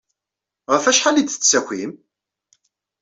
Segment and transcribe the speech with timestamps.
[0.71, 1.91] Ɣef wacḥal ay d-tettakim?